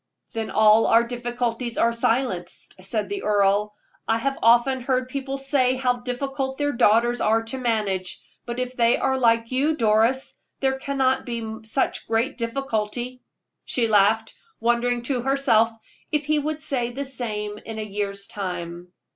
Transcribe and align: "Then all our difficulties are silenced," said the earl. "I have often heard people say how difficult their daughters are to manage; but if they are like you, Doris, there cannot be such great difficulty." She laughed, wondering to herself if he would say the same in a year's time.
"Then 0.33 0.49
all 0.49 0.87
our 0.87 1.03
difficulties 1.03 1.77
are 1.77 1.93
silenced," 1.93 2.73
said 2.83 3.07
the 3.07 3.21
earl. 3.21 3.75
"I 4.07 4.17
have 4.17 4.35
often 4.41 4.81
heard 4.81 5.09
people 5.09 5.37
say 5.37 5.75
how 5.75 5.97
difficult 5.99 6.57
their 6.57 6.71
daughters 6.71 7.21
are 7.21 7.43
to 7.43 7.59
manage; 7.59 8.19
but 8.47 8.59
if 8.59 8.75
they 8.75 8.97
are 8.97 9.19
like 9.19 9.51
you, 9.51 9.77
Doris, 9.77 10.39
there 10.59 10.79
cannot 10.79 11.27
be 11.27 11.57
such 11.65 12.07
great 12.07 12.35
difficulty." 12.35 13.21
She 13.65 13.87
laughed, 13.87 14.33
wondering 14.59 15.03
to 15.03 15.21
herself 15.21 15.69
if 16.11 16.25
he 16.25 16.39
would 16.39 16.63
say 16.63 16.89
the 16.89 17.05
same 17.05 17.59
in 17.59 17.77
a 17.77 17.83
year's 17.83 18.25
time. 18.25 18.91